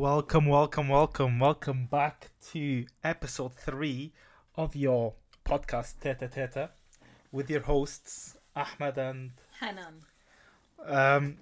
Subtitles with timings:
[0.00, 4.12] Welcome, welcome, welcome, welcome back to episode three
[4.54, 6.72] of your podcast Teta Teta
[7.32, 10.02] with your hosts Ahmed and Hanan.
[10.84, 11.38] um,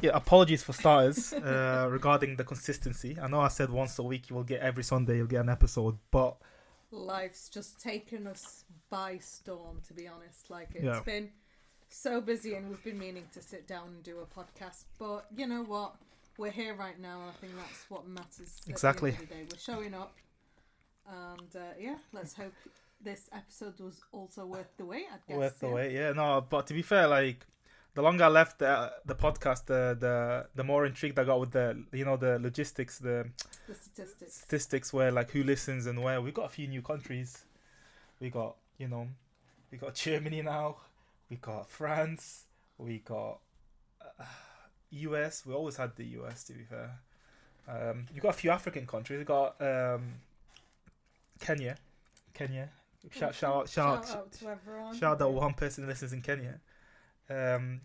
[0.00, 0.12] yeah.
[0.14, 3.18] Apologies for starters uh, regarding the consistency.
[3.20, 5.50] I know I said once a week you will get every Sunday you'll get an
[5.50, 6.36] episode, but
[6.90, 10.48] Life's just taken us by storm, to be honest.
[10.48, 11.00] Like, it's Yeah.
[11.04, 11.28] been
[11.90, 14.84] so busy, and we've been meaning to sit down and do a podcast.
[14.98, 15.96] But you know what?
[16.38, 18.40] We're here right now, and I think that's what matters.
[18.40, 19.16] at the end Exactly.
[19.30, 20.14] We're showing up.
[21.10, 22.54] And uh, yeah, let's hope
[23.02, 25.36] this episode was also worth the wait, I guess.
[25.36, 25.74] worth the yeah.
[25.74, 25.92] wait.
[25.92, 27.44] Yeah, no, but to be fair, like
[27.94, 31.50] the longer I left the the podcast, the the the more intrigued I got with
[31.50, 33.26] the you know the logistics, the
[33.66, 34.34] The statistics.
[34.34, 36.20] statistics where like who listens and where.
[36.20, 37.44] We've got a few new countries.
[38.20, 39.08] We got you know,
[39.72, 40.76] we got Germany now.
[41.30, 42.44] We got France.
[42.76, 43.40] We got
[44.20, 44.24] uh,
[44.90, 45.44] US.
[45.46, 46.98] We always had the US to be fair.
[47.68, 49.18] Um, you got a few African countries.
[49.18, 50.14] We got um,
[51.40, 51.76] Kenya.
[52.34, 52.70] Kenya.
[53.10, 54.96] Shout shout out shout, Shout out to everyone.
[54.98, 56.60] shout out one person who listens in Kenya.
[57.30, 57.80] Um,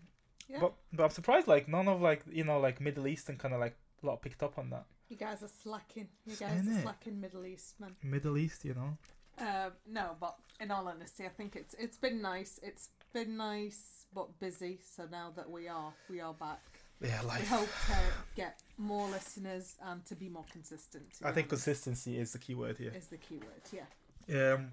[0.48, 0.58] Yeah.
[0.60, 3.60] but but I'm surprised like none of like you know like Middle Eastern kind of
[3.60, 4.84] like a lot picked up on that.
[5.08, 6.08] You guys are slacking.
[6.26, 6.82] You guys Ain't are it?
[6.82, 7.94] slacking, Middle East, man.
[8.02, 8.96] Middle East, you know.
[9.38, 12.58] Uh, no, but in all honesty, I think it's it's been nice.
[12.62, 14.80] It's been nice but busy.
[14.84, 16.60] So now that we are we are back,
[17.00, 17.48] Yeah, we life.
[17.48, 17.96] hope to
[18.34, 21.04] get more listeners and to be more consistent.
[21.22, 22.92] I think consistency is the key word here.
[22.96, 23.84] is the key word.
[24.28, 24.54] Yeah.
[24.54, 24.70] Um,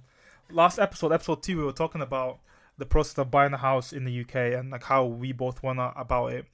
[0.49, 2.39] last episode, episode two, we were talking about
[2.77, 5.93] the process of buying a house in the UK and like how we both wanna
[5.95, 6.45] about it.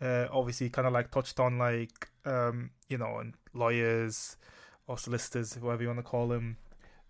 [0.00, 4.36] Uh, obviously, kind of like touched on like um, you know, and lawyers
[4.86, 6.56] or solicitors, whatever you want to call them,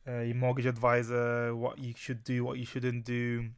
[0.07, 3.49] uh, your mortgage advisor, what you should do, what you shouldn't do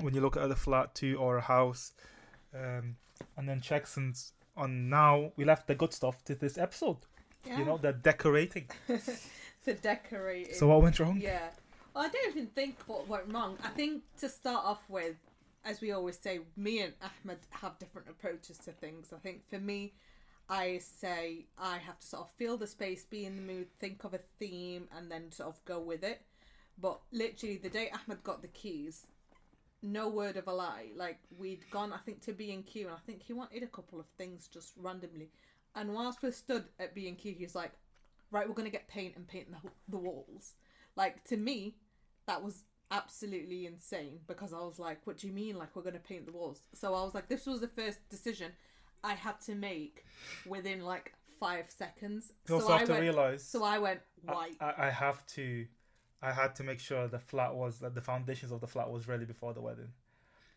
[0.00, 1.92] when you look at a flat too or a house,
[2.54, 2.96] um,
[3.36, 4.16] and then checks and
[4.56, 6.98] on now we left the good stuff to this episode.
[7.46, 7.58] Yeah.
[7.58, 8.68] You know, the decorating.
[9.64, 10.54] the decorating.
[10.54, 11.20] So what went wrong?
[11.20, 11.48] Yeah.
[11.94, 13.56] Well, I don't even think what went wrong.
[13.62, 15.16] I think to start off with,
[15.64, 19.12] as we always say, me and Ahmed have different approaches to things.
[19.14, 19.92] I think for me,
[20.48, 24.04] I say I have to sort of feel the space, be in the mood, think
[24.04, 26.22] of a theme, and then sort of go with it.
[26.78, 29.06] But literally, the day Ahmed got the keys,
[29.84, 30.88] no word of a lie.
[30.96, 33.68] Like we'd gone, I think, to B and Q, and I think he wanted a
[33.68, 35.30] couple of things just randomly.
[35.76, 37.72] And whilst we stood at B and Q, he was like,
[38.30, 40.54] "Right, we're gonna get paint and paint the, the walls."
[40.96, 41.76] Like to me,
[42.26, 45.56] that was absolutely insane because I was like, "What do you mean?
[45.56, 48.52] Like we're gonna paint the walls?" So I was like, "This was the first decision
[49.02, 50.04] I had to make
[50.46, 53.44] within like five seconds." You also so I to went, realize.
[53.44, 54.56] So I went white.
[54.60, 55.66] I, I have to,
[56.24, 59.06] I had to make sure the flat was that the foundations of the flat was
[59.06, 59.92] ready before the wedding.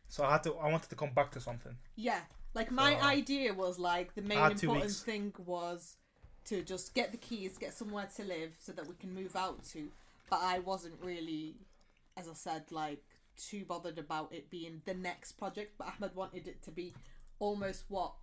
[0.07, 0.55] So I had to.
[0.55, 1.75] I wanted to come back to something.
[1.95, 2.21] Yeah,
[2.53, 5.97] like my So- uh, idea was like the main I had two important thing was
[6.45, 9.63] to just get the keys, get somewhere to live, so that we can move out
[9.73, 9.91] to.
[10.29, 11.55] But I wasn't really,
[12.15, 13.03] as I said, like
[13.35, 15.77] too bothered about it being the next project.
[15.77, 16.93] But Ahmed wanted it to be
[17.39, 18.13] almost what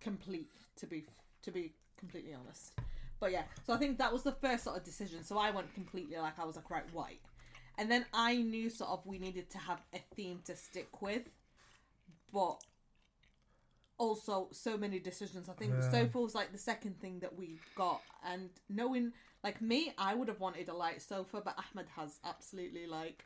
[0.00, 1.04] complete to be
[1.42, 2.72] to be completely honest.
[3.18, 5.24] But yeah, so I think that was the first sort of decision.
[5.24, 7.20] So I went completely like I was like right white,
[7.78, 11.22] and then I knew sort of we needed to have a theme to stick with,
[12.32, 12.58] but
[13.98, 15.48] also so many decisions.
[15.48, 15.90] I think Yeah.
[15.90, 19.12] sofa was like the second thing that we got, and knowing
[19.42, 23.24] like me, I would have wanted a light sofa, but Ahmed has absolutely like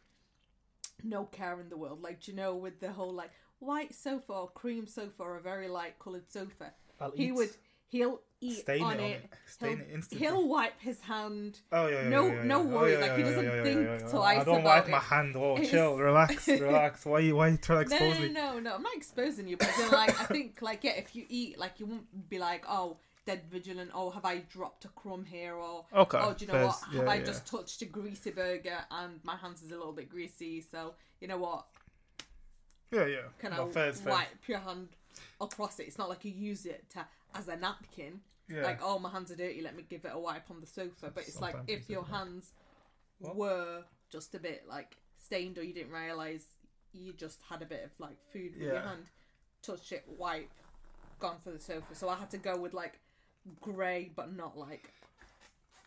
[1.02, 2.02] no care in the world.
[2.02, 5.40] Like, do you know, with the whole like white sofa or cream sofa or a
[5.40, 7.32] very light coloured sofa, I'll he eat.
[7.32, 7.50] would
[7.88, 9.30] he'll eat stain on it, it.
[9.46, 10.26] Stain He'll, it instantly.
[10.26, 11.58] he'll wipe his hand.
[11.72, 12.68] Oh yeah, yeah, no- yeah, yeah, no yeah.
[12.68, 15.02] worries, Oh, like, he doesn't think twice I don't about wipe my it.
[15.02, 15.36] hand.
[15.36, 17.04] Oh, It's- chill, relax, relax.
[17.04, 18.32] Why you why you trying to No, expose no, me?
[18.32, 21.24] no, no, I'm not exposing you, but then, like I think like yeah, if you
[21.28, 23.90] eat, like you won't be like, oh, dead vigilant.
[23.94, 25.54] Oh, have I dropped a crumb here?
[25.54, 26.18] Or Okay.
[26.20, 26.80] oh, do you know fair, what?
[26.94, 30.62] Have I just touched a greasy burger and my hands is a little bit greasy?
[30.62, 31.66] So you know what?
[32.90, 33.18] Yeah, yeah.
[33.38, 34.12] Can no, I fair, is fair.
[34.12, 34.88] wipe your hand
[35.40, 35.86] across it?
[35.86, 38.20] It's not like you use it to as a napkin.
[38.52, 38.62] Yeah.
[38.62, 39.62] Like oh, my hands are dirty.
[39.62, 41.12] Let me give it a wipe on the sofa.
[41.14, 42.52] But it's like if your hands
[43.20, 46.44] were just a bit like stained or you didn't realize
[46.92, 49.04] you just had a bit of like food with your hand,
[49.62, 50.50] touch it, wipe,
[51.18, 51.94] gone for the sofa.
[51.94, 52.98] So I had to go with like
[53.60, 54.92] grey, but not like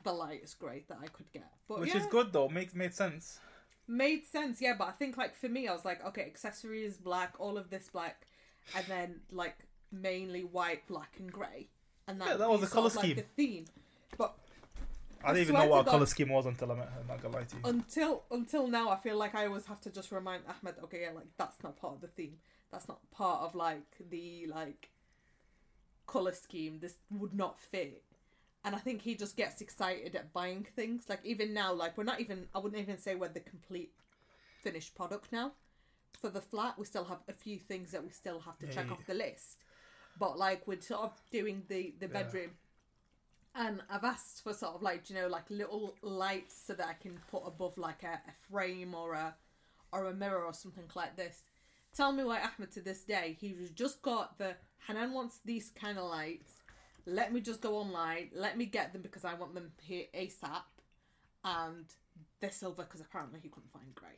[0.03, 1.51] the lightest grey that I could get.
[1.67, 2.49] But Which yeah, is good though.
[2.49, 3.39] Makes made sense.
[3.87, 4.61] made sense.
[4.61, 7.69] Yeah, but I think like for me, I was like, okay, accessories black, all of
[7.69, 8.27] this black,
[8.75, 9.57] and then like
[9.91, 11.69] mainly white, black, and grey.
[12.07, 13.15] And that, Yeah, that was the colour of, like, scheme.
[13.15, 13.65] the theme.
[14.17, 14.35] But
[15.23, 16.99] I didn't even know what a color scheme was until I met her.
[17.01, 17.61] I'm not gonna lie to you.
[17.63, 21.11] until until now I feel like I always have to just remind Ahmed, okay, yeah,
[21.11, 22.37] like that's not part of the theme.
[22.71, 24.89] That's not part of like the like
[26.07, 26.79] color scheme.
[26.79, 28.03] This would not fit.
[28.65, 31.05] And I think he just gets excited at buying things.
[31.09, 32.47] Like even now, like we're not even.
[32.53, 33.93] I wouldn't even say we're the complete
[34.61, 35.53] finished product now.
[36.19, 38.85] For the flat, we still have a few things that we still have to check
[38.87, 38.93] Yeah.
[38.93, 39.62] off the list.
[40.17, 42.13] But like we're sort of doing the the Yeah.
[42.23, 42.51] bedroom,
[43.55, 46.93] and I've asked for sort of like you know like little lights so that I
[46.93, 49.35] can put above like a, a frame or a
[49.91, 51.43] or a mirror or something like this.
[51.95, 54.55] Tell me why Ahmed to this day he was just got the
[54.87, 56.53] Hanan wants these kind of lights.
[57.05, 58.29] Let me just go online.
[58.33, 60.63] Let me get them because I want them here ASAP,
[61.43, 61.85] and
[62.39, 64.17] they're silver because apparently he couldn't find grey.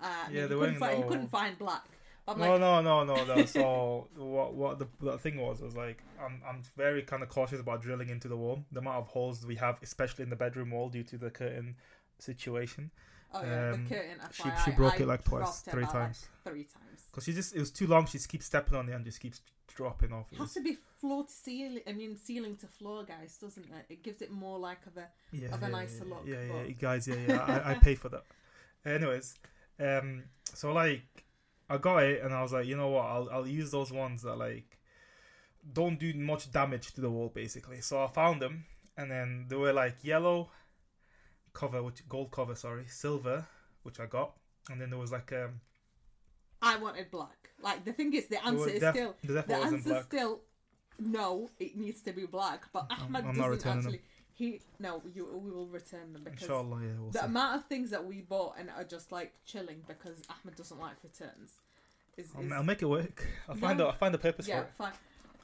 [0.00, 1.84] Uh, Yeah, he, they couldn't find, he couldn't find black.
[2.26, 3.44] I'm No, like, no, no, no, no.
[3.44, 4.54] So what?
[4.54, 8.08] What the, the thing was was like I'm I'm very kind of cautious about drilling
[8.08, 8.64] into the wall.
[8.72, 11.76] The amount of holes we have, especially in the bedroom wall, due to the curtain
[12.18, 12.90] situation.
[13.34, 14.16] oh yeah, um, the curtain.
[14.32, 16.28] She FYI, she broke I it like twice, it three about, like, times.
[16.44, 17.02] three times.
[17.12, 18.06] Cause she just it was too long.
[18.06, 19.40] She just keeps stepping on it and just keeps
[19.74, 20.26] dropping off.
[20.32, 21.82] It It has was- to be floor to ceiling.
[21.86, 23.86] I mean, ceiling to floor, guys, doesn't it?
[23.92, 25.08] It gives it more like of a.
[25.30, 27.62] yeah, of a yeah, nicer yeah, look, Yeah, yeah, guys, yeah, yeah.
[27.66, 28.22] I, I pay for that.
[28.86, 29.34] Anyways,
[29.80, 31.02] um, so like
[31.68, 33.06] I got it and I was like, you know what?
[33.06, 34.78] I'll I'll use those ones that like
[35.72, 37.80] don't do much damage to the wall, basically.
[37.80, 38.64] So I found them
[38.96, 40.50] and then they were like yellow
[41.52, 43.46] cover, which gold cover, sorry, silver,
[43.82, 44.34] which I got,
[44.70, 45.60] and then there was like um,
[46.60, 47.50] I wanted black.
[47.62, 50.04] Like the thing is, the answer is def- still the answer black.
[50.04, 50.40] still
[50.98, 51.48] no.
[51.58, 52.66] It needs to be black.
[52.72, 53.92] But I'm doesn't actually.
[53.92, 53.98] them.
[54.36, 55.00] He no.
[55.14, 57.24] You we will return them because Inshallah, yeah, we'll the see.
[57.24, 60.96] amount of things that we bought and are just like chilling because Ahmed doesn't like
[61.04, 61.60] returns.
[62.16, 63.26] Is, is I'll, make it work.
[63.48, 63.86] I'll find No.
[63.86, 64.72] I'll find a purpose yeah for it.
[64.78, 64.92] fine.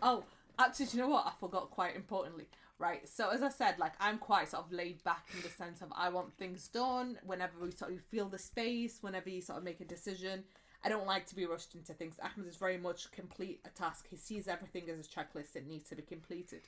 [0.02, 0.24] Oh,
[0.58, 1.26] actually, do you know what?
[1.26, 2.46] I forgot quite importantly.
[2.78, 5.82] Right, so as I said, like I'm quite sort of laid back in the sense
[5.82, 9.58] of I want things done whenever we sort of feel the space, whenever you sort
[9.58, 10.44] of make a decision.
[10.82, 12.16] I don't like to be rushed into things.
[12.22, 14.06] Ahmed is very much complete a task.
[14.08, 16.62] He sees everything as a checklist that needs to be completed.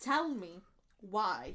[0.00, 0.62] Tell me
[1.00, 1.54] why,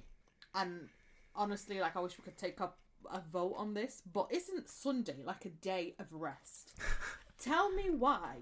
[0.54, 0.90] and
[1.36, 2.78] honestly, like I wish we could take up
[3.12, 6.78] a vote on this, but isn't Sunday like a day of rest?
[7.40, 8.38] Tell me why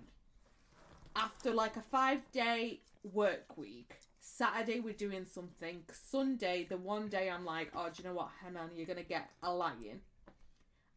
[1.16, 7.30] after like a five day work week, Saturday we're doing something, Sunday, the one day
[7.30, 10.02] I'm like, oh, do you know what, Hanan, you're gonna get a lion.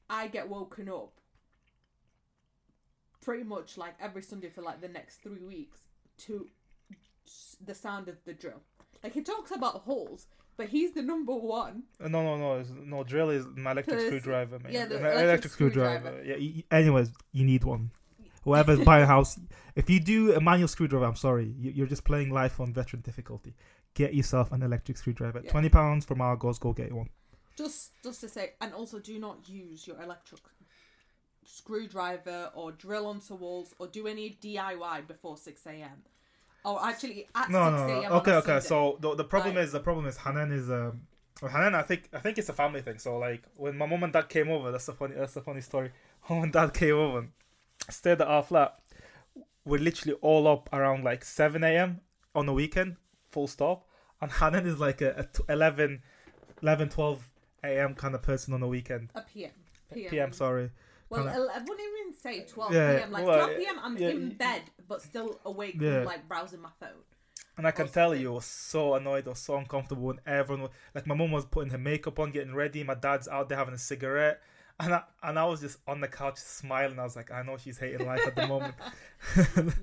[0.08, 1.20] I get woken up
[3.22, 5.80] pretty much like every Sunday for like the next three weeks
[6.18, 6.48] to
[7.64, 8.60] the sound of the drill.
[9.02, 10.26] Like he talks about holes,
[10.56, 11.82] but he's the number one.
[12.02, 12.60] Uh, No, no, no.
[12.60, 14.72] It's, no, drill is my electric screwdriver, man.
[14.72, 16.22] yeah, the My electric screwdriver.
[16.24, 16.36] Yeah.
[16.36, 17.90] y- y- anyways, you need one.
[18.44, 19.38] Whoever's buying a house,
[19.74, 23.00] if you do a manual screwdriver, I'm sorry, you, you're just playing life on veteran
[23.00, 23.54] difficulty.
[23.94, 25.40] Get yourself an electric screwdriver.
[25.44, 25.50] Yeah.
[25.50, 26.58] Twenty pounds from Argos.
[26.58, 27.08] Go get one.
[27.56, 30.40] Just just to say, and also do not use your electric
[31.44, 36.02] screwdriver or drill onto walls or do any DIY before six a.m.
[36.64, 38.10] Or actually at No, six no, a.m.
[38.10, 38.16] no.
[38.18, 38.60] Okay, okay.
[38.60, 39.64] So the, the problem Right.
[39.64, 41.02] is the problem is Hanan is um
[41.40, 41.74] Hanan.
[41.74, 42.98] I think I think it's a family thing.
[42.98, 45.60] So like when my mom and dad came over, that's a funny that's a funny
[45.60, 45.90] story.
[46.30, 47.28] Mom and dad came over, and
[47.90, 48.78] stayed at our flat.
[49.66, 52.00] We're literally all up around like seven a.m.
[52.34, 52.96] on the weekend,
[53.30, 53.86] full stop.
[54.22, 56.02] And Hanan is like a, a t- 11,
[56.62, 57.28] 11, 12
[57.62, 57.94] a.m.
[57.94, 59.10] kind of person on the weekend.
[59.14, 59.50] a PM.
[59.92, 60.10] PM.
[60.10, 60.70] PM, sorry.
[61.10, 63.12] Well, kinda- ele- I wouldn't even say twelve Yeah, PM.
[63.12, 65.96] Like well, twelve PM, I'm yeah, in bed but still awake, Yeah.
[65.98, 67.02] and, like browsing my phone.
[67.56, 68.20] And I can tell something.
[68.22, 71.30] you, I was so annoyed, I was so uncomfortable, and everyone was like, my mom
[71.30, 72.82] was putting her makeup on, getting ready.
[72.82, 74.40] My dad's out there having a cigarette,
[74.80, 76.98] and I and I was just on the couch smiling.
[76.98, 78.74] I was like, I know she's hating life at the moment.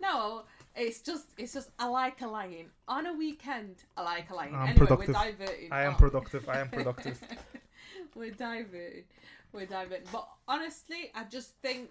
[0.00, 2.66] No, it's just it's just I like a lion.
[2.86, 4.54] On a weekend, I like a lion.
[4.54, 5.08] I'm anyway, productive.
[5.08, 5.72] we're diverting.
[5.72, 5.96] I am Oh.
[5.96, 6.48] productive.
[6.48, 7.20] I am productive.
[8.14, 9.04] we're diverting.
[9.52, 10.06] We're diverting.
[10.12, 11.90] But honestly, I just think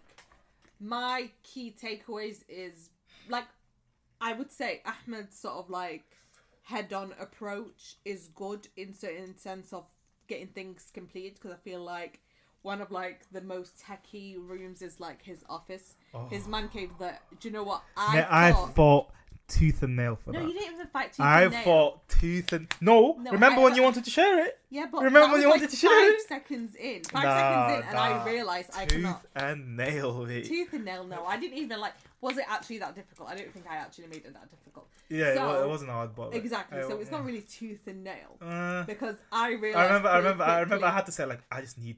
[0.80, 2.90] my key takeaways is
[3.30, 3.46] like
[4.22, 6.04] I would say Ahmed's sort of like
[6.64, 9.86] head on approach is good in certain sense of
[10.28, 12.20] getting things completed because I feel like
[12.64, 16.28] one of like the most techy rooms is like his office, Oh.
[16.30, 16.92] his man cave.
[17.00, 19.12] That do you know what I Mate, I thought?
[19.48, 20.48] Tooth and nail for no, that.
[20.48, 21.64] you didn't even fight tooth I and nail.
[21.64, 23.16] fought tooth and no.
[23.20, 24.60] No, remember I- when you wanted to share it?
[24.70, 26.28] Yeah, but Remember when you was, wanted to share five it?
[26.28, 27.98] seconds in, five Nah, seconds in, and.
[27.98, 29.22] I realised I cannot.
[29.22, 30.46] Tooth and nail, mate.
[30.48, 31.94] Tooth and nail, no, I didn't even like.
[32.22, 33.30] Was it actually that difficult?
[33.30, 34.88] I don't think I actually made it that difficult.
[35.10, 36.82] Yeah, it, So- it wasn't hard, but Exactly.
[36.82, 39.78] So it's not really tooth and nail Uh, because I realized.
[39.78, 40.86] I remember, I remember, I remember.
[40.88, 41.98] I had to say like, I just need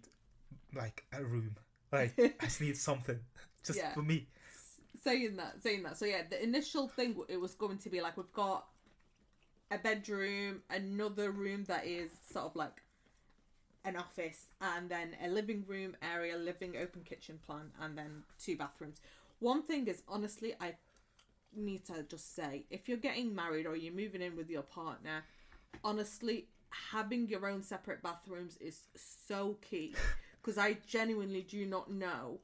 [0.75, 1.55] like a room.
[1.91, 3.19] Like, I just need something
[3.63, 3.93] just Yeah.
[3.93, 4.27] for me.
[5.03, 5.97] Saying that, saying that.
[5.97, 8.67] So yeah, the initial thing it was going to be like we've got
[9.71, 12.81] a bedroom, another room that is sort of like
[13.85, 18.57] an office, and then a living room area, living open kitchen plan, and then two
[18.57, 18.99] bathrooms.
[19.39, 20.73] One thing is honestly, I
[21.55, 25.23] need to just say if you're getting married or you're moving in with your partner,
[25.83, 26.47] honestly,
[26.91, 29.95] having your own separate bathrooms is so key
[30.41, 32.39] because I genuinely do not know,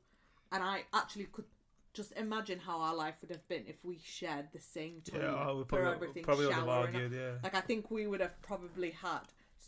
[0.51, 1.45] and I actually could
[1.93, 5.51] just imagine how our life would have been if we shared the same toilet Yeah,
[5.51, 6.23] would for everything.
[6.23, 7.13] probably would have argued.
[7.13, 7.33] Yeah.
[7.43, 9.21] Like I think we would have probably had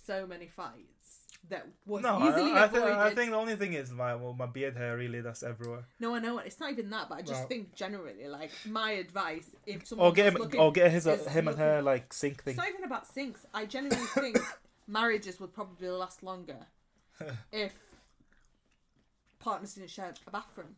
[0.06, 2.72] so many fights that was No, easily I, I, avoided.
[2.86, 4.98] think, I think the only thing is my well, my beard hair.
[4.98, 5.86] Really, that's everywhere.
[6.00, 9.52] No, I know it's not even that, but I just think generally, like my advice,
[9.68, 12.42] if someone Or get him, looking, or get his uh, him and her like sync
[12.46, 13.46] it's not even about sinks.
[13.54, 14.40] I genuinely think
[14.88, 16.68] marriages would probably last longer
[17.52, 17.74] if
[19.40, 20.76] partners didn't share a bathroom.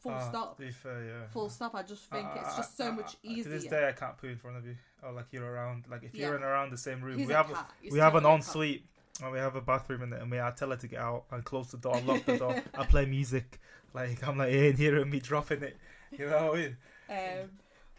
[0.00, 0.56] Full Ah, stop.
[0.56, 1.26] To be fair, yeah.
[1.32, 1.74] Full stop.
[1.74, 3.44] I just think it's just so I- much easier.
[3.44, 5.84] To this day, I can't poo in front of you, or like you're around.
[5.90, 7.70] Like if you're in around the same room, He's we a have cat.
[7.90, 8.84] We have an a ensuite
[9.22, 11.24] and we have a bathroom in it, and we I tell her to get out
[11.30, 12.62] and close the door, lock the door.
[12.74, 13.60] I play music,
[13.94, 15.76] like I'm like ain't hearing me dropping it.
[16.16, 16.76] You know what I mean?
[17.10, 17.50] Um,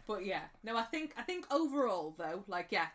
[0.06, 2.86] but yeah, no, I think I think overall though, like yeah,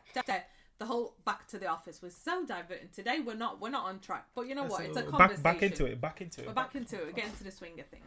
[0.78, 2.90] the whole back to the office was so diverting.
[2.94, 4.84] Today we're not we're not on track, but you know what?
[4.84, 5.44] It's a back conversation.
[5.44, 6.02] back into it.
[6.02, 6.48] Back into it.
[6.48, 7.06] We're back into it.
[7.06, 8.04] We're getting to the swing of things.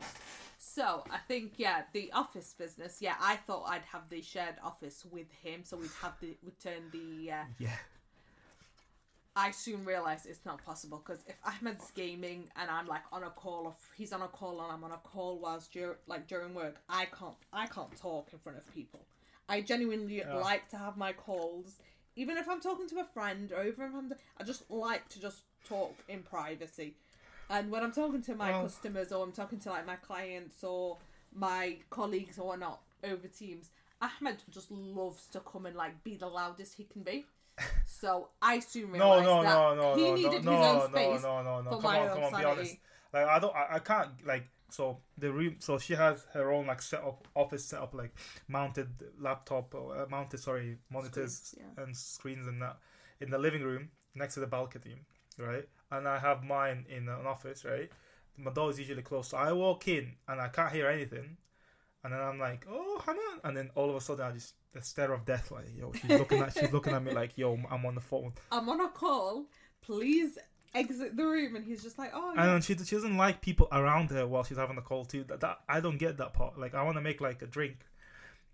[0.61, 2.99] So I think yeah, the office business.
[3.01, 6.59] Yeah, I thought I'd have the shared office with him, so we'd have the we'd
[6.59, 7.31] turn the.
[7.33, 7.77] Uh, Yeah.
[9.37, 13.31] I soon realised it's not possible because if Ahmed's gaming and I'm like on a
[13.31, 16.55] call, or he's on a call and I'm on a call whilst dur- like during
[16.55, 19.07] work, I can't I can't talk in front of people.
[19.49, 20.35] I genuinely Yeah.
[20.35, 21.79] like to have my calls,
[22.17, 24.13] even if I'm talking to a friend or even if I'm.
[24.39, 26.97] I just like to just talk in privacy.
[27.51, 30.63] And when I'm talking to my Well- customers or I'm talking to like my clients
[30.63, 30.99] or
[31.35, 36.29] my colleagues or whatnot over Teams, Ahmed just loves to come and like be the
[36.29, 37.27] loudest he can be.
[37.87, 40.91] So I soon No, realised no, that no, no, he no, needed no, his own
[40.93, 41.71] space no, no, no.
[41.71, 42.77] for Come on, come on, be honest.
[43.13, 44.49] Like I don't, I, I can't like.
[44.71, 48.15] So the room, so she has her own like setup, office setup, like
[48.47, 48.89] mounted
[49.19, 51.83] laptop, or uh, mounted sorry monitors Screens, yeah.
[51.83, 52.77] and screens and that
[53.21, 54.97] in the living room next to the balcony,
[55.39, 55.67] right?
[55.91, 57.91] And I have mine in an office, right?
[58.37, 61.37] My door is usually closed, so I walk in and I can't hear anything,
[62.05, 64.83] and then I'm like, oh, Hanan, and then all of a sudden I just the
[64.83, 67.85] stare of death, like yo, she's looking at, she's looking at me like, yo, I'm
[67.85, 68.33] on the phone.
[68.53, 69.47] I'm on a call.
[69.81, 70.39] Please
[70.75, 71.57] exit the room.
[71.57, 72.61] And he's just like, oh, And yeah.
[72.61, 75.25] she, she doesn't like people around her while she's having a call too.
[75.25, 76.59] That, that I don't get that part.
[76.59, 77.79] Like I want to make like a drink,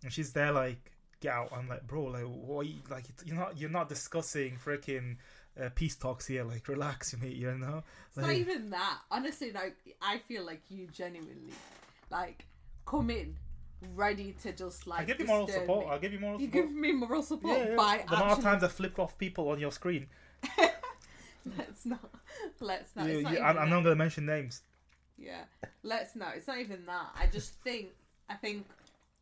[0.02, 1.50] and she's there like get out.
[1.52, 2.66] I'm like, bro, like what?
[2.66, 5.16] You, like you're not you're not discussing freaking
[5.60, 6.44] uh, peace talks here.
[6.44, 7.36] Like relax, mate.
[7.36, 7.82] You know.
[8.08, 8.98] It's not even that.
[9.10, 11.52] Honestly, like I feel like you genuinely
[12.10, 12.46] like
[12.86, 13.36] come in
[13.94, 15.86] ready to just like I give you moral support.
[15.86, 15.92] me.
[15.92, 16.64] I'll give you moral You support.
[16.66, 17.76] give me moral support yeah, yeah.
[17.76, 20.06] by the amount of times I flipped off people on your screen.
[21.58, 22.10] Let's not.
[22.60, 23.08] Let's not.
[23.08, 24.62] It's not I'm, I'm not gonna mention names.
[25.18, 25.44] Yeah.
[25.82, 26.36] Let's not.
[26.36, 27.10] It's not even that.
[27.18, 27.88] I just think.
[28.28, 28.66] I think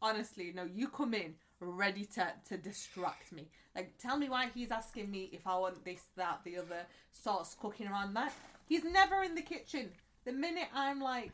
[0.01, 0.65] honestly, no.
[0.65, 3.49] You come in ready to to distract me.
[3.75, 6.87] Like, tell me why he's asking me if I want this, that, the other.
[7.11, 8.33] Starts cooking around that.
[8.69, 9.91] He's never in the kitchen.
[10.25, 11.33] The minute I'm like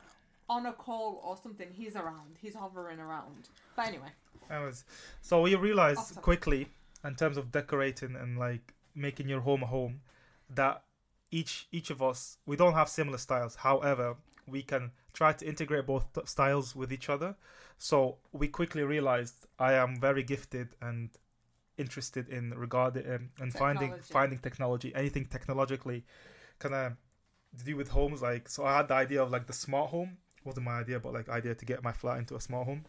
[0.48, 2.36] on a call or something, he's around.
[2.40, 3.48] He's hovering around.
[3.76, 4.12] But anyway,
[4.50, 4.84] Anyways,
[5.20, 6.68] so we realized Off quickly,
[7.04, 10.00] in terms of decorating and like making your home a home,
[10.54, 10.82] that
[11.30, 13.56] each each of us we don't have similar styles.
[13.56, 14.16] However,
[14.50, 17.36] we can try to integrate both t- styles with each other.
[17.78, 21.10] So we quickly realized I am very gifted and
[21.76, 24.12] interested in regarding um, and finding Technology.
[24.12, 26.04] finding technology, anything technologically,
[26.58, 26.92] kind of
[27.56, 28.22] to do with homes.
[28.22, 30.18] Like so, I had the idea of like the smart home.
[30.44, 32.84] wasn't my idea, but like idea to get my flat into a smart home.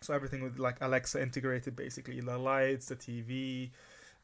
[0.00, 3.70] So everything with like Alexa integrated, basically the lights, the TV,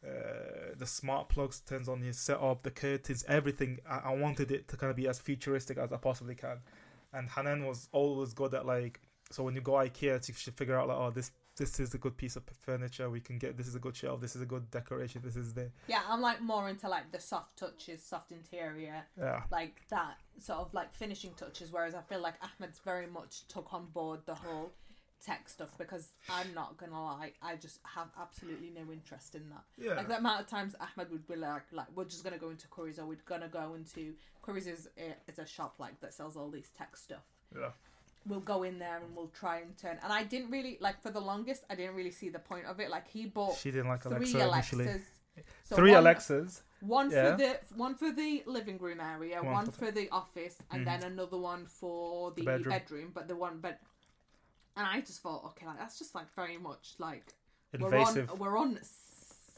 [0.06, 3.78] uh, the smart plugs turns on your setup, the curtains, everything.
[3.88, 6.58] I, I wanted it to kind of be as futuristic as I possibly can.
[7.12, 10.78] And Hanan was always good at like, so when you go IKEA, you should figure
[10.78, 13.08] out like, oh, this this is a good piece of furniture.
[13.08, 14.20] We can get this is a good shelf.
[14.20, 15.22] This is a good decoration.
[15.24, 19.42] This is the yeah, I'm like more into like the soft touches, soft interior, yeah.
[19.50, 21.72] like that sort of like finishing touches.
[21.72, 24.72] Whereas I feel like Ahmed's very much took on board the whole
[25.24, 29.64] tech stuff because I'm not gonna lie, I just have absolutely no interest in that.
[29.78, 29.94] Yeah.
[29.94, 32.68] Like the amount of times Ahmed would be like, like we're just gonna go into
[32.68, 34.88] Curry's or we're gonna go into Curry's is
[35.28, 37.24] is a shop like that sells all these tech stuff.
[37.54, 37.70] Yeah.
[38.26, 39.98] We'll go in there and we'll try and turn.
[40.02, 41.64] And I didn't really like for the longest.
[41.70, 42.90] I didn't really see the point of it.
[42.90, 44.84] Like he bought She didn't like three Alexa initially.
[44.86, 45.06] Alexas.
[45.64, 46.62] So Three one, Alexas.
[46.80, 47.32] One Yeah.
[47.32, 50.82] for the one for the living room area, One one, for- for, the office, and
[50.82, 50.84] Mhm.
[50.86, 52.68] then another one for the, The bedroom.
[52.70, 53.10] bedroom.
[53.14, 53.78] But the one bed,
[54.76, 57.34] and I just thought, okay, like that's just like very much like
[57.72, 58.28] Invasive.
[58.38, 58.78] we're on we're on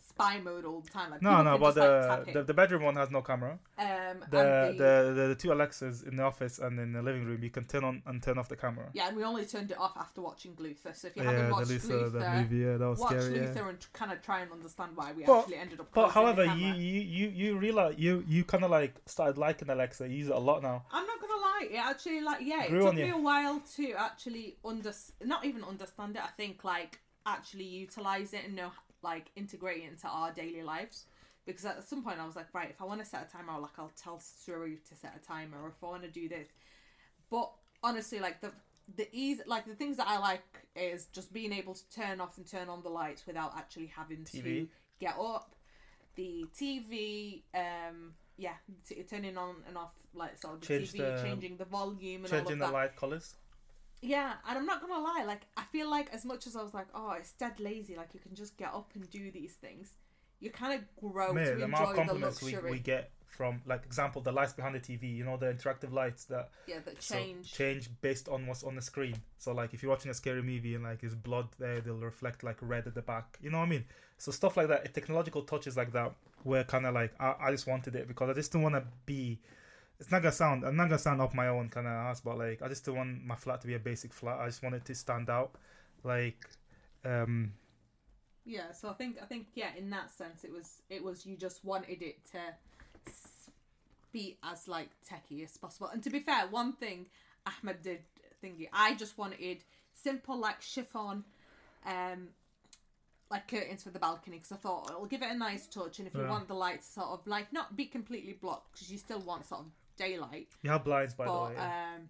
[0.09, 1.11] spy mode all the time.
[1.13, 3.53] Like No, no, but just, like, the, the the bedroom one has no camera.
[3.79, 3.87] um,
[4.31, 7.41] The, and the the the two Alexas in the office and in the living room,
[7.43, 8.87] you can turn on and turn off the camera.
[8.95, 10.93] yeah, and we only turned it off after watching Luther.
[10.93, 13.37] So if you Yeah, haven't watched Luther, Luther, movie, yeah, that was watch scary.
[13.37, 13.41] Yeah.
[13.43, 15.89] Luther and kind of try and understand why we But- actually ended up.
[15.93, 19.71] But however, the you you you you realize you you kind of like started liking
[19.71, 20.09] Alexa.
[20.09, 20.85] You use it a lot now.
[20.91, 21.21] I'm not
[21.59, 23.15] gonna it actually like yeah, it Grew took me you.
[23.15, 24.93] a while to actually under
[25.25, 26.23] not even understand it.
[26.23, 28.73] I think like actually utilize it and know
[29.03, 31.07] like integrate it into our daily lives.
[31.47, 33.59] Because at some point I was like, right, if I want to set a timer,
[33.59, 36.49] like I'll tell Siri to set a timer, or if I want to do this.
[37.31, 37.51] But
[37.83, 38.53] honestly, like the
[38.97, 40.43] the ease, like the things that I like
[40.77, 44.25] is just being able to turn off and turn on the lights without actually having
[44.33, 44.67] to
[45.01, 45.55] get up.
[46.17, 48.55] The TV, um, yeah,
[48.89, 51.65] t- turning on and off like sort of the Change TV, the- um, changing the
[51.67, 52.73] volume and all Changing of the that.
[52.73, 53.35] light colors.
[54.01, 56.73] Yeah, and I'm not gonna lie, like I feel like as much as I was
[56.73, 59.95] like, oh, it's dead lazy, like you can just get up and do these things.
[60.41, 62.71] You kind of grow Mate, to the amount of enjoy the compliments we, luxury.
[62.71, 65.15] we get from like example the lights behind the TV.
[65.15, 67.53] You know the interactive lights that yeah, that so change.
[67.53, 69.23] change based on what's on the screen.
[69.37, 72.43] So like if you're watching a scary movie and like there's blood there, they'll reflect
[72.43, 73.39] like red at the back.
[73.43, 73.85] You know what I mean?
[74.17, 76.13] So stuff like that, technological touches like that,
[76.45, 78.85] were kind of like I, I just wanted it because I just didn't want to
[79.07, 79.39] be.
[80.01, 80.65] It's not gonna sound.
[80.65, 82.97] I'm not gonna sound up my own kind of ass, but like I just don't
[82.97, 84.39] want my flat to be a basic flat.
[84.41, 85.53] I just wanted to stand out.
[86.05, 86.49] Like,
[87.05, 87.53] um,
[88.45, 91.37] Yeah, so I think I think yeah, in that sense, it was it was you
[91.37, 92.39] just wanted it to
[94.13, 95.89] be as like techie as possible.
[95.93, 97.07] And to be fair, one thing
[97.47, 98.01] Ahmed did
[98.43, 99.59] thingy, I just wanted
[99.93, 101.25] simple like chiffon,
[101.87, 102.29] um,
[103.31, 105.99] like curtains for the balcony because I thought it'll give it a nice touch.
[105.99, 108.91] And if you want the light to sort of like not be completely blocked because
[108.91, 111.55] you still want sort of daylight, you have blinds by but the way.
[111.57, 111.95] yeah.
[111.97, 112.09] um.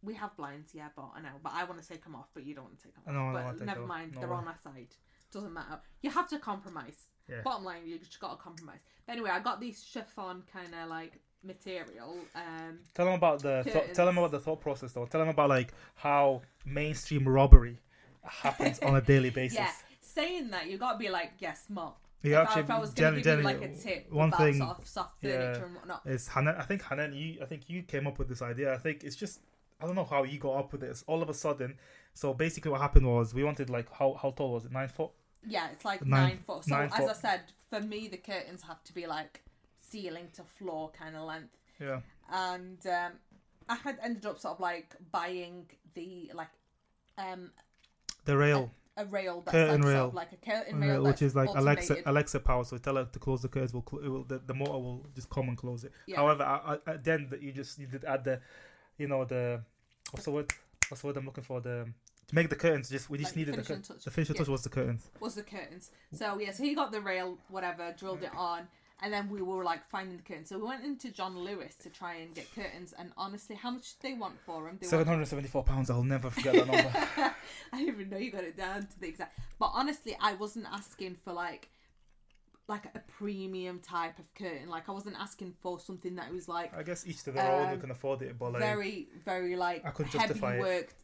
[0.00, 2.46] We have blinds, yeah, but I know, but I want to take them off, but
[2.46, 3.34] you don't want to take them off.
[3.34, 4.36] Know, but never mind, No they're way.
[4.36, 4.94] on our side.
[5.32, 5.80] Doesn't matter.
[6.02, 7.08] You have to compromise.
[7.28, 7.42] Yeah.
[7.42, 8.80] Bottom line, you just got to compromise.
[9.06, 12.16] But anyway, I got these chiffon kind of like material.
[12.34, 15.06] Um, Tell them about the th- tell them about the thought process though.
[15.06, 17.78] Tell them about like how mainstream robbery
[18.22, 19.58] happens on a daily basis.
[19.58, 21.94] yeah, saying that you got to be like, yes, smart.
[22.22, 24.28] You if, actually I, if I was going to give you like a tip one
[24.28, 25.54] about thing sort of soft yeah.
[25.54, 26.56] and whatnot, is Hanan.
[26.56, 27.12] I think Hanan.
[27.12, 28.74] You I think you came up with this idea.
[28.74, 29.40] I think it's just
[29.80, 31.04] I don't know how you got up with this.
[31.06, 31.76] All of a sudden,
[32.14, 34.72] so basically what happened was we wanted like how how tall was it?
[34.72, 35.10] Nine foot.
[35.46, 36.64] Yeah, it's like Nine- nine, foot.
[36.64, 37.10] So nine as foot.
[37.10, 39.42] I said, for me, the curtains have to be like
[39.78, 41.56] ceiling to floor kind of length.
[41.80, 42.00] Yeah.
[42.32, 43.12] and um,
[43.68, 46.48] I had ended up sort of like buying the like
[47.16, 47.50] um
[48.24, 48.70] The rail.
[48.96, 50.04] a rail that's Curtain like, sort rail.
[50.08, 52.06] of like a curtain rail, rail, which is like Alexa automated.
[52.10, 52.64] Alexa power.
[52.64, 53.72] So tell her to close the curtains.
[53.72, 55.92] Will, cl- it will the, the motor will just come and close it.
[56.06, 56.16] Yeah.
[56.16, 58.40] However, I, I, then the, you just you did add the,
[58.98, 59.62] you know the
[60.10, 60.50] what's the word?
[60.88, 61.60] What's the word I'm looking for?
[61.60, 61.86] The
[62.28, 62.88] to make the curtains.
[62.88, 64.04] Just we just Like needed the cur- touch.
[64.04, 64.40] the finishing Yeah.
[64.42, 65.08] touch was the curtains.
[65.20, 65.90] was the curtains.
[66.12, 68.68] So yeah, so he got the rail, whatever, drilled it on,
[69.02, 70.48] and then we were like finding the curtains.
[70.50, 73.98] So we went into John Lewis to try and get curtains, and honestly, how much
[73.98, 74.78] did they want for them?
[74.80, 75.90] They Seven hundred seventy-four pounds.
[75.90, 76.92] I'll never forget that number.
[77.72, 79.38] I didn't even know you got it down to the exact.
[79.58, 81.70] But honestly, I wasn't asking for like
[82.68, 84.68] like a premium type of curtain.
[84.68, 87.68] Like I wasn't asking for something that was like I guess each to their own.
[87.68, 90.60] Who Um, can afford it, but like very very like I couldn't heavy it.
[90.60, 90.94] worked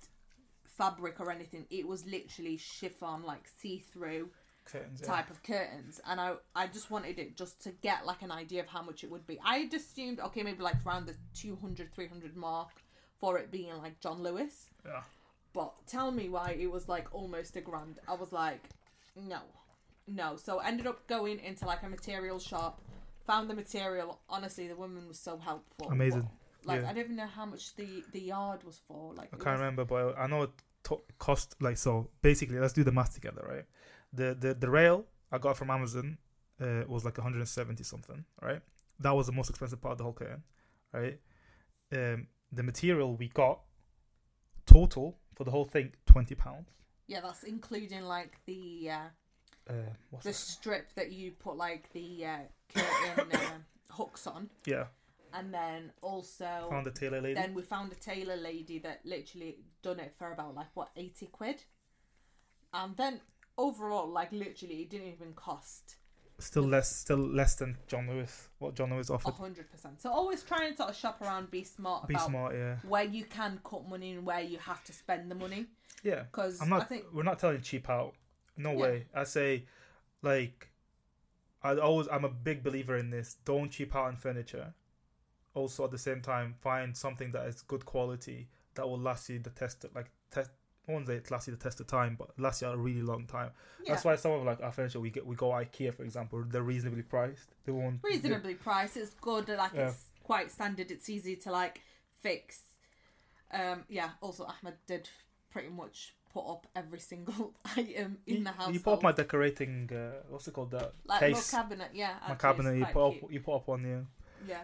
[0.76, 1.66] fabric or anything.
[1.70, 4.30] It was literally chiffon, like see through
[4.64, 5.00] curtains.
[5.02, 5.06] Yeah.
[5.08, 8.62] type of curtains, and I I just wanted it just to get like an idea
[8.62, 9.38] of how much it would be.
[9.44, 12.70] I had assumed okay maybe like around the 200 300 mark
[13.20, 14.68] for it being like John Lewis.
[14.84, 15.02] Yeah.
[15.52, 18.00] But tell me why it was like almost a grand.
[18.08, 18.68] I was like,
[19.16, 19.38] no,
[20.08, 20.36] no.
[20.36, 22.82] So I ended up going into like a material shop,
[23.24, 24.20] found the material.
[24.28, 25.90] Honestly, the woman was so helpful.
[25.90, 26.28] Amazing.
[26.66, 26.88] Like Yeah.
[26.90, 29.14] I don't even know how much the the yard was for.
[29.14, 30.50] Like I can't was- remember, but I know it
[30.84, 32.10] to- cost like so.
[32.22, 33.64] Basically, let's do the math together, right?
[34.12, 36.18] The the the rail I got from Amazon
[36.60, 38.60] uh, was like 170 something, right?
[39.00, 40.42] That was the most expensive part of the whole curtain,
[40.92, 41.18] right?
[41.92, 43.60] Um, the material we got
[44.66, 46.68] total for the whole thing 20 pounds.
[47.06, 49.08] Yeah, that's including like the uh,
[49.68, 49.72] Uh,
[50.10, 50.34] what's the that?
[50.36, 52.38] strip that you put like the uh,
[52.74, 53.58] curtain uh,
[53.90, 54.86] hooks on, Yeah,
[55.34, 57.34] and then also found the tailor lady.
[57.34, 61.26] then we found a tailor lady that literally done it for about like what eighty
[61.26, 61.64] quid,
[62.72, 63.20] and then
[63.58, 65.96] overall like literally it didn't even cost
[66.40, 68.48] Still less, still less than John Lewis.
[68.58, 69.34] What John Lewis a offered.
[69.34, 70.02] hundred percent.
[70.02, 73.24] So always try and sort of shop around, be smart Be smart, yeah, where you
[73.24, 75.66] can cut money and where you have to spend the money.
[76.02, 76.24] yeah.
[76.24, 78.14] Because I'm I think We're not telling cheap out.
[78.56, 78.76] No Yeah.
[78.78, 79.06] way.
[79.14, 79.66] I say,
[80.22, 80.70] like,
[81.62, 82.08] I always.
[82.10, 83.36] I'm a big believer in this.
[83.44, 84.74] Don't cheap out on furniture.
[85.54, 89.38] Also, at the same time, find something that is good quality that will last you
[89.38, 89.84] the test.
[89.94, 90.50] Like test.
[90.86, 93.00] I won't say it lasts you the test of time, but lasts you a really
[93.00, 93.52] long time.
[93.82, 93.92] Yeah.
[93.92, 96.62] That's why some of like our furniture we get we go IKEA for example, they're
[96.62, 97.54] reasonably priced.
[97.64, 98.96] They won't reasonably priced.
[98.98, 99.48] It's good.
[99.48, 99.88] Like Yeah.
[99.88, 100.90] it's quite standard.
[100.90, 101.80] It's easy to like
[102.20, 102.60] fix.
[103.50, 104.10] Um, yeah.
[104.20, 105.08] Also, Ahmed did
[105.50, 108.72] pretty much put up every single item in you, the house.
[108.74, 109.88] You put up my decorating.
[109.90, 110.72] Uh, what's it called?
[110.72, 111.50] That like case.
[111.50, 111.90] cabinet.
[111.94, 112.14] Yeah.
[112.28, 112.76] my cabinet.
[112.76, 113.24] You put cute.
[113.24, 113.32] up.
[113.32, 113.84] You put up one.
[113.84, 114.00] Yeah.
[114.48, 114.62] Yeah.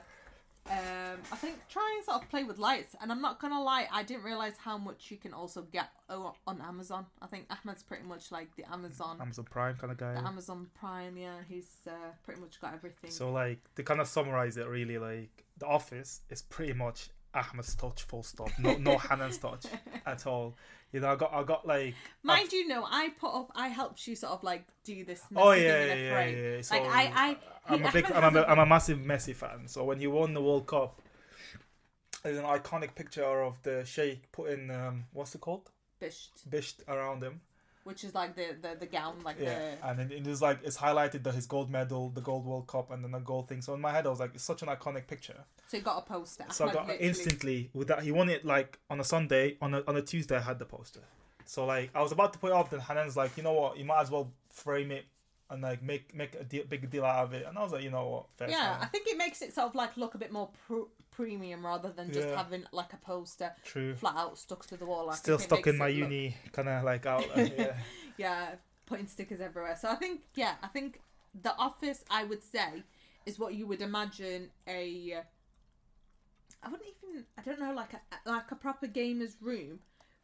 [0.71, 3.89] Um, I think try and sort of play with lights, and I'm not gonna lie,
[3.93, 7.07] I didn't realize how much you can also get on Amazon.
[7.21, 10.15] I think Ahmed's pretty much like the Amazon, Amazon Prime kind of guy.
[10.15, 11.17] the Amazon Prime.
[11.17, 13.11] Yeah, he's uh, pretty much got everything.
[13.11, 17.75] So like to kind of summarize it, really like the office is pretty much Ahmed's
[17.75, 18.51] touch, full stop.
[18.59, 19.67] No, no Hanan's touch
[20.07, 20.57] at all.
[20.93, 21.95] You know, I got, I got like.
[22.23, 25.23] Mind you, no, I put up, I helped you sort of like do this.
[25.37, 26.39] Oh Messi yeah, yeah, yeah, frame.
[26.57, 26.63] yeah.
[26.63, 27.37] So, Like I, I,
[27.69, 29.69] I'm a big, I'm a- I'm a massive Messi fan.
[29.69, 31.01] So when you won the World Cup,
[32.25, 35.71] there's an iconic picture of the Sheikh putting um, what's it called,
[36.03, 37.41] Bisht, bisht around him.
[37.85, 40.59] Which is like the the, the gown, like Yeah, the and it, it is like
[40.63, 43.63] it's highlighted that his gold medal, the gold World Cup, and then the gold thing.
[43.63, 45.45] So in my head, I was like, it's such an iconic picture.
[45.67, 46.45] so you got a poster.
[46.51, 48.03] So I got literally- instantly with that.
[48.03, 49.57] He won it like on a Sunday.
[49.63, 51.01] On a on a Tuesday, I had the poster.
[51.47, 53.77] So like I was about to put it up, then Hanan's like, you know what,
[53.79, 55.05] you might as well frame it
[55.51, 57.45] and like make make a deal, big deal out of it.
[57.47, 59.69] And I was like, you know what, fair Yeah, I think it makes it sort
[59.69, 62.37] of like look a bit more pr- premium rather than just Yeah.
[62.37, 63.95] having like a poster true.
[63.95, 65.11] flat out stuck to the wall.
[65.11, 67.25] I Still stuck in my it look- uni kind of like out.
[67.37, 67.77] yeah.
[68.17, 68.55] yeah,
[68.87, 69.77] putting stickers everywhere.
[69.81, 71.01] So I think yeah, I think
[71.41, 72.85] the office I would say
[73.27, 75.23] is what you would imagine a.
[76.63, 79.81] I wouldn't even I don't know like a like a proper gamer's room.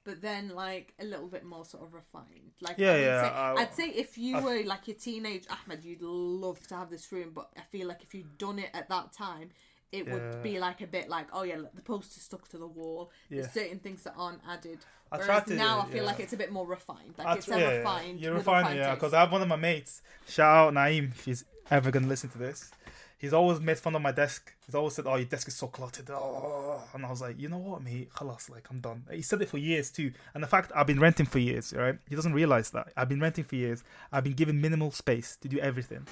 [0.06, 2.52] But then, like a little bit more sort of refined.
[2.62, 4.96] Like, Yeah, I would yeah, Say, I- I'd say if you I- were like your
[4.96, 7.32] teenage Ahmed, you'd love to have this room.
[7.34, 9.50] But I feel like if you'd done it at that time,
[9.92, 10.14] it Yeah.
[10.14, 13.10] would be like a bit like, oh yeah, look, the poster's stuck to the wall.
[13.30, 14.78] There's certain things that aren't added.
[15.12, 16.02] I Whereas to, now I feel yeah.
[16.10, 17.14] like it's a bit more refined.
[17.18, 17.76] Like I it's a yeah, yeah.
[17.78, 18.20] refined.
[18.20, 18.94] You're refined, refined yeah.
[18.94, 20.02] Because I have one of my mates.
[20.28, 22.70] Shout out Naeem if he's ever gonna listen to this.
[23.18, 24.52] He's always made fun of my desk.
[24.66, 27.48] He's always said, "Oh, your desk is so cluttered." Oh, and I was like, you
[27.48, 28.12] know what, mate?
[28.12, 29.04] Khalas, like I'm done.
[29.10, 30.12] He said it for years too.
[30.34, 31.98] And the fact I've been renting for years, right?
[32.08, 33.82] He doesn't realize that I've been renting for years.
[34.12, 36.06] I've been given minimal space to do everything.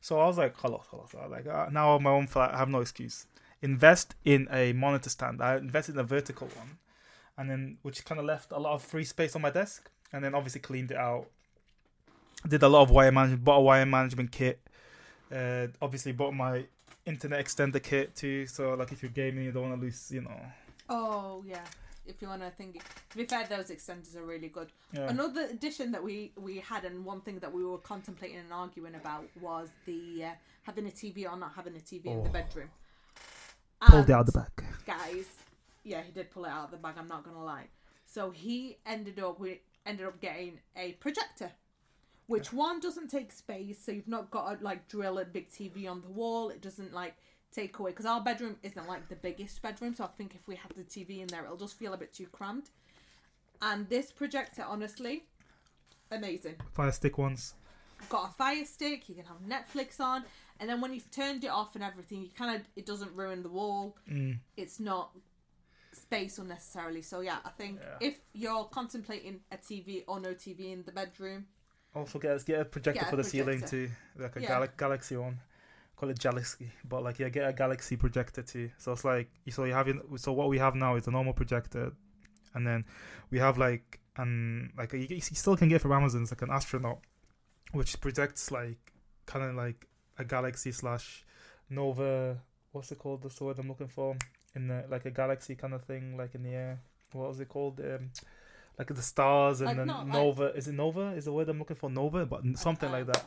[0.00, 1.14] So I was like, khalas, khalas.
[1.14, 2.52] I like, uh, now I'm my own flat.
[2.52, 3.26] I have no excuse.
[3.60, 5.40] Invest in a monitor stand.
[5.40, 6.78] I invested in a vertical one,
[7.38, 9.88] and then which kind of left a lot of free space on my desk.
[10.12, 11.28] And then obviously cleaned it out.
[12.46, 13.44] Did a lot of wire management.
[13.44, 14.60] Bought a wire management kit.
[15.32, 16.64] Uh, obviously bought my
[17.06, 18.46] internet extender kit too.
[18.46, 20.40] So like if you're gaming, you don't want to lose, you know.
[20.88, 21.64] Oh yeah.
[22.04, 24.72] If you want to think, to be fair, those extenders are really good.
[24.92, 25.08] Yeah.
[25.08, 28.96] Another addition that we we had, and one thing that we were contemplating and arguing
[28.96, 30.30] about was the uh,
[30.64, 32.32] having a TV or not having a TV in the Oh.
[32.32, 32.70] bedroom.
[33.80, 34.64] Pulled it And, out the back.
[34.86, 35.26] guys.
[35.84, 36.94] Yeah, he did pull it out of the bag.
[36.98, 37.66] I'm not gonna lie.
[38.04, 41.50] So he ended up we ended up getting a projector,
[42.26, 45.88] which one doesn't take space, so you've not got to like drill a big TV
[45.90, 46.50] on the wall.
[46.50, 47.14] It doesn't like
[47.54, 49.94] take away because our bedroom isn't like the biggest bedroom.
[49.94, 52.12] So I think if we had the TV in there, it'll just feel a bit
[52.14, 52.70] too cramped.
[53.60, 55.24] And this projector, honestly,
[56.10, 57.54] amazing Fire stick ones.
[58.08, 60.24] got a fire stick you can have netflix on
[60.60, 63.42] and then when you've turned it off and everything you kind of it doesn't ruin
[63.42, 64.38] the wall Mm.
[64.56, 65.12] it's not
[65.92, 68.08] space unnecessarily so yeah i think Yeah.
[68.08, 71.46] if you're contemplating a tv or no tv in the bedroom
[71.94, 73.86] Also get get a projector Get a for the ceiling projector.
[73.88, 74.48] too, like a Yeah.
[74.48, 75.40] Gal- Galaxy one.
[75.96, 78.70] Call it Galaxy, but like yeah, get a Galaxy projector too.
[78.78, 81.92] So it's like so you have so what we have now is a normal projector,
[82.54, 82.84] and then
[83.30, 86.22] we have like and like you, you still can get from Amazon.
[86.22, 86.98] It's like an astronaut,
[87.72, 88.92] which projects like
[89.26, 89.86] kind of like
[90.18, 91.24] a Galaxy slash
[91.70, 92.38] Nova.
[92.72, 93.22] What's it called?
[93.22, 94.16] That's the word I'm looking for.
[94.54, 96.80] In the like a galaxy kind of thing, like in the air.
[97.12, 97.80] What was it called?
[97.80, 98.10] Um,
[98.78, 100.44] like the stars and Like, then not like- Nova.
[100.54, 101.08] Is it Nova?
[101.12, 101.90] Is the word I'm looking for?
[101.90, 103.26] Nova, but something Uh, like that.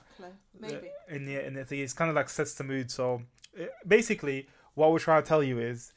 [0.60, 2.90] maybe the in the it's kind of like sets the mood.
[2.92, 3.22] So
[3.54, 5.94] it, basically, what we're trying to tell you is,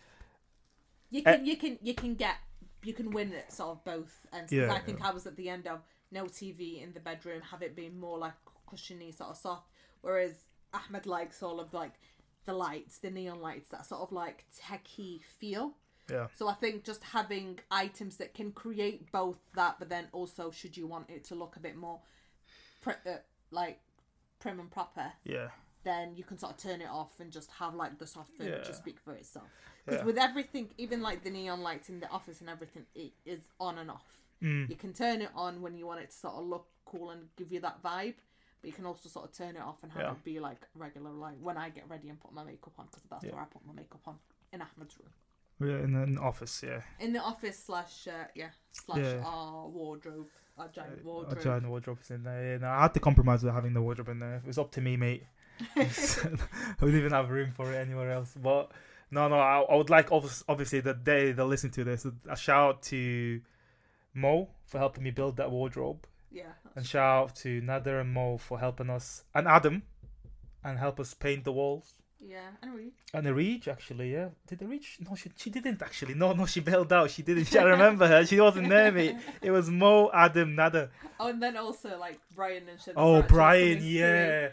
[1.10, 2.36] you Uh, can you can you can get
[2.82, 5.34] you can win at sort of both ends 'Cause Yeah, i think i was at
[5.36, 5.82] the end of
[6.12, 8.34] no tv in the bedroom have it being more like
[8.68, 9.68] cushiony sort of soft
[10.02, 11.94] whereas ahmed likes all of like
[12.44, 15.74] the lights the neon lights that sort of like techie feel
[16.10, 20.50] yeah, So I think just having items that can create both that, but then also
[20.50, 22.00] should you want it to look a bit more,
[22.80, 23.16] pr- uh,
[23.50, 23.80] like
[24.38, 25.48] prim and proper, yeah,
[25.84, 28.62] then you can sort of turn it off and just have like the soft furniture
[28.66, 28.72] Yeah.
[28.72, 29.46] speak for itself.
[29.84, 30.06] Because yeah.
[30.06, 33.78] with everything, even like the neon lights in the office and everything, it is on
[33.78, 34.18] and off.
[34.42, 34.68] Mm.
[34.68, 37.28] You can turn it on when you want it to sort of look cool and
[37.36, 38.14] give you that vibe.
[38.60, 40.10] But you can also sort of turn it off and have Yeah.
[40.12, 43.04] it be like regular, like when I get ready and put my makeup on, because
[43.08, 44.16] that's where I put my makeup on
[44.52, 45.10] in Ahmed's room.
[45.60, 46.82] Yeah, in an office, yeah.
[47.00, 49.22] In the office slash uh, yeah slash Yeah.
[49.24, 51.42] our wardrobe, our giant wardrobe.
[51.42, 52.52] giant wardrobe is in there.
[52.52, 54.36] Yeah, no, I had to compromise with having the wardrobe in there.
[54.36, 55.24] It was up to me, mate.
[55.76, 58.34] we didn't even have room for it anywhere else.
[58.40, 58.70] But
[59.10, 62.36] no, no, I, I would like obviously, obviously the day they listen to this, a
[62.36, 63.40] shout out to
[64.14, 66.52] Mo for helping me build that wardrobe, yeah.
[66.76, 69.82] and shout out to Nader and Mo for helping us, and Adam,
[70.62, 71.97] and help us paint the walls.
[72.20, 72.90] Yeah, and we.
[73.14, 74.28] And the Reach, actually, yeah.
[74.46, 74.98] Did the Reach?
[75.08, 76.14] No, she, she didn't actually.
[76.14, 77.10] No, no, she bailed out.
[77.10, 77.54] She didn't.
[77.54, 78.26] I remember her.
[78.26, 79.16] She wasn't there, mate.
[79.42, 80.90] It was Mo, Adam, Nada.
[81.20, 82.94] Oh, and then also like Brian and shit.
[82.96, 84.48] Oh, Brian, yeah.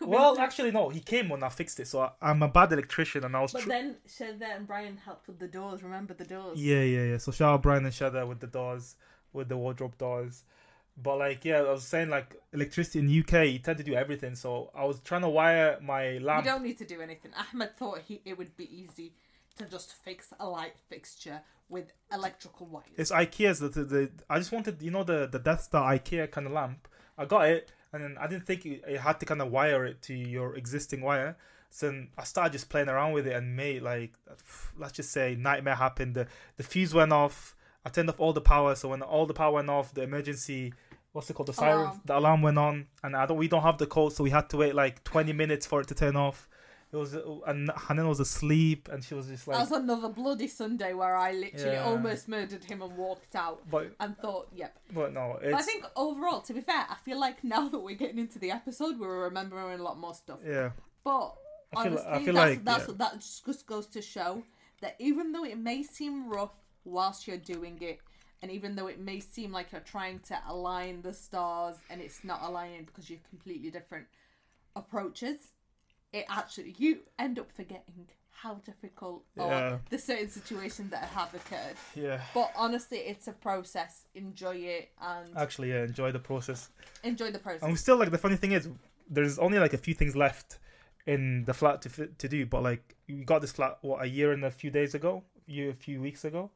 [0.00, 0.88] Well, actually, no.
[0.88, 3.52] He came when I fixed it, so I, I'm a bad electrician, and I was.
[3.52, 5.82] But Tr- then Shada and Brian helped with the doors.
[5.82, 6.58] Remember the doors?
[6.58, 7.18] yeah, yeah, yeah.
[7.18, 8.96] So shout out Brian and Shada with the doors,
[9.34, 10.44] with the wardrobe doors.
[11.02, 14.34] But like, yeah, I was saying like electricity in UK, you tend to do everything.
[14.34, 16.44] So I was trying to wire my lamp.
[16.44, 17.32] You don't need to do anything.
[17.36, 19.12] Ahmed thought he it would be easy
[19.58, 22.86] to just fix a light fixture with electrical wires.
[22.96, 23.60] It's IKEA's.
[23.60, 26.52] The, the, the I just wanted, you know, the the Death Star IKEA kind of
[26.52, 26.88] lamp.
[27.16, 29.84] I got it, and then I didn't think you, you had to kind of wire
[29.84, 31.36] it to your existing wire.
[31.70, 34.12] So then I started just playing around with it and made like,
[34.76, 36.14] let's just say, nightmare happened.
[36.14, 37.54] The the fuse went off.
[37.84, 38.74] I turned off all the power.
[38.74, 40.74] So when all the power went off, the emergency,
[41.12, 42.00] what's it called, the siren, Alarm.
[42.04, 43.36] the alarm went on, and I don't.
[43.38, 45.88] We don't have the code, so we had to wait like twenty minutes for it
[45.88, 46.48] to turn off.
[46.92, 47.14] It was,
[47.46, 51.14] and Hanan was asleep, and she was just like, That was another bloody Sunday where
[51.14, 51.84] I literally Yeah.
[51.84, 54.76] almost murdered him and walked out but and thought, yep.
[54.92, 57.94] but no, But I think overall, to be fair, I feel like now that we're
[57.94, 60.40] getting into the episode, we're remembering a lot more stuff.
[60.44, 60.70] yeah.
[61.04, 61.36] But
[61.76, 62.94] I feel- honestly, I feel that's, like, that's yeah.
[62.98, 64.42] that just goes to show
[64.80, 68.00] that even though it may seem rough whilst you're doing it,
[68.42, 72.24] and even though it may seem like you're trying to align the stars and it's
[72.24, 74.06] not aligning because you're completely different
[74.76, 75.52] approaches,
[76.12, 79.74] it actually you end up forgetting how difficult Yeah.
[79.74, 81.76] or the certain situations that have occurred.
[81.94, 82.22] Yeah.
[82.32, 84.06] But honestly, it's a process.
[84.14, 86.70] Enjoy it and Actually, yeah, enjoy the process.
[87.04, 87.62] enjoy the process.
[87.62, 88.68] And we still like the funny thing is,
[89.08, 90.58] there's only like a few things left
[91.06, 92.46] in the flat to to do.
[92.46, 95.70] But like, we got this flat what a year and a few days ago, year
[95.70, 96.50] a few weeks ago,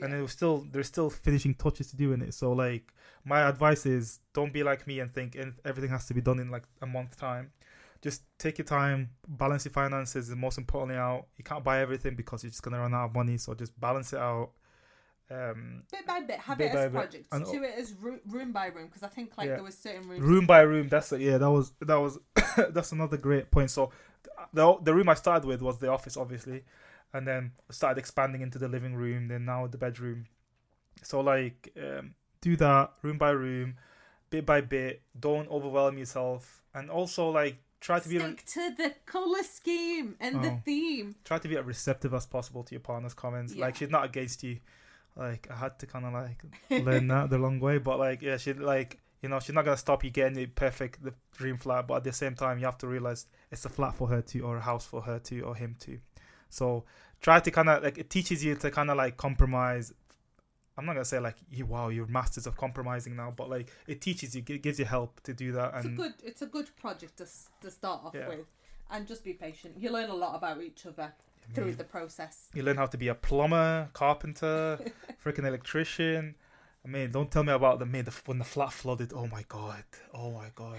[0.00, 0.18] and Yeah.
[0.18, 2.34] it was still there's still finishing touches to do in it.
[2.34, 2.92] So like,
[3.24, 6.38] my advice is don't be like me and think in- everything has to be done
[6.38, 7.52] in like a month time.
[8.02, 12.14] Just take your time, balance your finances, and most importantly, out you can't buy everything
[12.14, 13.36] because you're just gonna run out of money.
[13.38, 14.52] So just balance it out.
[15.32, 17.28] Um, bit by bit, have Bit it as projects.
[17.30, 19.54] And- Do it as room, room by room because I think like Yeah.
[19.56, 20.22] there was certain rooms.
[20.24, 22.18] room by room that's it yeah that was that was
[22.70, 23.92] that's another great point so
[24.52, 26.64] the the room i started with was the office obviously
[27.12, 30.26] and then started expanding into the living room then now the bedroom.
[31.02, 33.76] So like um, do that room by room
[34.30, 35.02] bit by bit.
[35.18, 36.62] Don't overwhelm yourself.
[36.74, 40.62] And also like try to be Stick to the color scheme and the Oh.
[40.64, 41.16] theme.
[41.24, 43.56] try to be as receptive as possible to your partner's comments.
[43.56, 44.58] Like she's not against you.
[45.16, 48.36] Like i had to kind of like learn that the long way but like yeah
[48.36, 51.88] she like you know she's not gonna stop you getting it perfect the dream flat
[51.88, 54.42] but at the same time you have to realize it's a flat for her too
[54.46, 55.98] or a house for her too or him too
[56.50, 56.84] so
[57.22, 59.92] try to kind of like it teaches you to kind of like compromise
[60.76, 64.00] i'm not gonna say like you wow you're masters of compromising now but like it
[64.00, 66.14] teaches you it gives you help to do that It's a good.
[66.22, 67.26] It's a good project to
[67.62, 68.28] to start off Yeah.
[68.28, 68.46] with,
[68.90, 69.74] and just be patient.
[69.78, 71.12] You learn a lot about each other
[71.54, 72.48] through the process.
[72.54, 74.78] You learn how to be a plumber, carpenter,
[75.24, 76.34] freaking electrician.
[76.84, 79.12] I mean, don't tell me about the mate the, when the flat flooded.
[79.12, 79.84] Oh my god,
[80.14, 80.78] oh my god,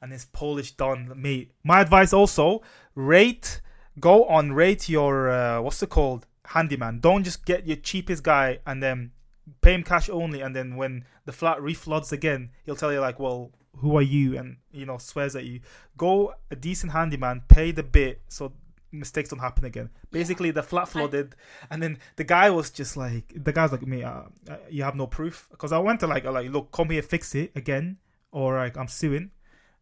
[0.00, 1.52] and this Polish don mate.
[1.64, 2.60] My advice also:
[2.94, 3.60] rate,
[4.00, 7.00] go on, rate your uh, what's it called, handyman.
[7.00, 9.12] Don't just get your cheapest guy and then
[9.60, 13.18] pay him cash only, and then when the flat refloods again, he'll tell you like,
[13.18, 13.50] well.
[13.78, 14.36] Who are you?
[14.36, 15.60] And you know, swears at you.
[15.96, 18.52] Go a decent handyman, pay the bit so
[18.92, 19.88] mistakes don't happen again.
[20.10, 21.34] Basically, the flat flooded,
[21.70, 24.94] and then the guy was just like, the guy's like, me, uh, uh, you have
[24.94, 27.96] no proof, because I went to like, like, look, come here, fix it again,
[28.30, 29.30] or like I'm suing,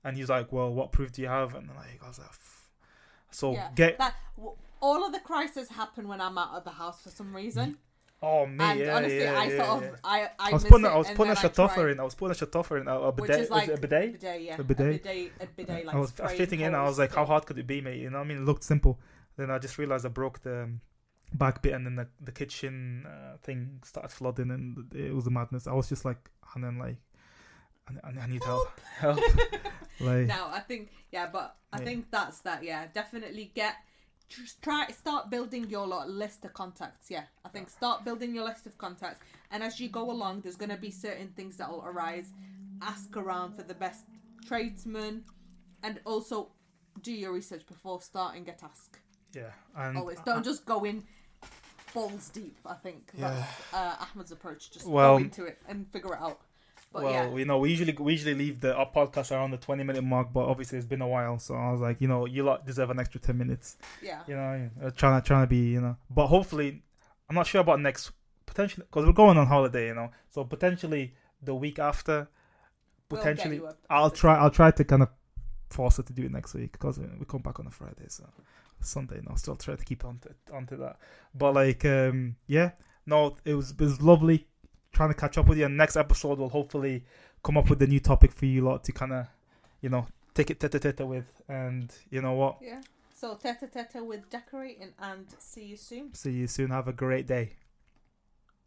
[0.04, 1.56] and he's like, well, what proof do you have?
[1.56, 2.30] And like, I was like.
[3.30, 3.68] So yeah.
[3.74, 4.14] get, that.
[4.80, 7.76] All of the crises happen when I'm out of the house for some reason.
[8.22, 10.86] oh me, and yeah, honestly, yeah, I yeah, sort of I I, I was putting,
[10.86, 12.94] it I was putting a I try- in, I was putting a shutoff in, a,
[12.98, 14.12] a which bidet, is like is it a bidet?
[14.12, 14.86] bidet, yeah, A bidet.
[14.86, 16.74] a bidet, a bidet like I was spraying fitting in.
[16.74, 18.00] I was like, how hard could it be, mate?
[18.00, 18.98] You know, what I mean, it looked simple.
[19.36, 20.80] Then I just realized I broke the um,
[21.32, 25.30] back bit, and then the, the kitchen uh, thing started flooding, and it was a
[25.30, 25.66] madness.
[25.66, 26.96] I was just like, and then like,
[27.88, 29.18] I, I need help, help.
[30.00, 31.84] like, No, I think yeah, but I Yeah.
[31.84, 32.62] think that's that.
[32.62, 33.76] Yeah, definitely get
[34.28, 37.10] just try start building your lot list of contacts.
[37.10, 40.56] Yeah, I think start building your list of contacts, and as you go along, there's
[40.56, 42.32] gonna be certain things that will arise.
[42.82, 44.04] Ask around for the best
[44.46, 45.24] tradesmen,
[45.82, 46.50] and also
[47.02, 48.98] do your research before starting a task.
[49.34, 51.02] yeah, and Always don't just go in
[51.92, 52.56] balls deep.
[52.64, 53.30] I think Yeah.
[53.34, 54.70] that's uh, Ahmed's approach.
[54.70, 56.40] Just Well- go into it and figure it out.
[56.92, 59.58] But well, yeah, you know, we usually we usually leave the our podcast around the
[59.58, 62.26] twenty minute mark, but obviously it's been a while, so I was like, you know,
[62.26, 63.76] you lot deserve an extra ten minutes.
[64.02, 66.82] yeah, You know, uh, trying to trying to be, you know, but hopefully,
[67.28, 68.10] I'm not sure about next
[68.44, 72.26] potentially because we're going on holiday, you know, so potentially the week after,
[73.08, 75.08] We'll potentially a- I'll try I'll try to kind of
[75.68, 78.28] force her to do it next week because we come back on a Friday, so
[78.80, 79.20] Sunday.
[79.28, 80.96] I'll still try to keep on to, onto that.
[81.34, 82.72] But like, um, yeah,
[83.06, 84.48] no, it was it was lovely
[84.92, 85.66] trying to catch up with you.
[85.66, 87.04] And next episode, we'll hopefully
[87.42, 89.26] come up with a new topic for you lot to kind of,
[89.80, 91.26] you know, take it tete tete with.
[91.48, 92.58] And you know what?
[92.60, 92.80] Yeah.
[93.14, 96.14] So tete tete with decorating and see you soon.
[96.14, 96.70] See you soon.
[96.70, 97.52] Have a great day.